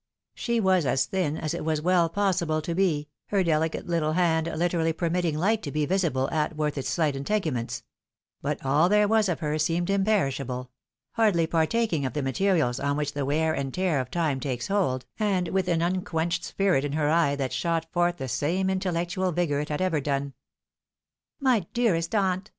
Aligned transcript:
She 0.33 0.59
was 0.59 0.87
as 0.87 1.05
thin 1.05 1.37
as 1.37 1.53
it 1.53 1.63
was 1.63 1.79
well 1.79 2.09
possible 2.09 2.59
to 2.63 2.73
be, 2.73 3.07
her 3.27 3.43
dehcate 3.43 3.85
little 3.85 4.13
hand 4.13 4.47
hterally 4.47 4.97
permitting 4.97 5.37
light 5.37 5.61
to 5.61 5.71
be 5.71 5.85
visible 5.85 6.27
athwart 6.31 6.75
its 6.75 6.97
sHght 6.97 7.13
integuments; 7.13 7.83
but 8.41 8.65
all 8.65 8.89
there 8.89 9.07
was 9.07 9.29
of 9.29 9.41
her 9.41 9.59
seemed 9.59 9.91
imperishable; 9.91 10.71
hardly 11.11 11.45
partaking 11.45 12.03
of 12.03 12.13
the 12.13 12.23
materials 12.23 12.79
on 12.79 12.97
which 12.97 13.13
the 13.13 13.25
wear 13.25 13.53
and 13.53 13.75
tear 13.75 13.99
of 13.99 14.09
time 14.09 14.39
takes 14.39 14.69
hold, 14.69 15.05
and 15.19 15.49
with 15.49 15.67
an 15.67 15.83
un 15.83 16.03
quenched 16.03 16.43
spirit 16.43 16.83
in 16.83 16.93
her 16.93 17.11
eye 17.11 17.35
that 17.35 17.53
shot 17.53 17.85
forth 17.91 18.17
the 18.17 18.27
same 18.27 18.71
intellectual 18.71 19.31
vigour 19.31 19.59
it 19.59 19.69
had 19.69 19.83
ever 19.83 20.01
done." 20.01 20.33
My 21.39 21.67
dearest 21.75 22.15
aunt 22.15 22.49